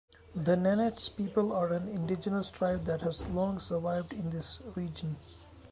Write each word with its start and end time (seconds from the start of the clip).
The 0.33 0.55
Nenets 0.57 1.09
people 1.15 1.53
are 1.53 1.71
an 1.73 1.87
indigenous 1.87 2.49
tribe 2.49 2.85
that 2.85 3.01
have 3.01 3.29
long 3.35 3.59
survived 3.59 4.13
in 4.13 4.31
this 4.31 4.57
region. 4.73 5.15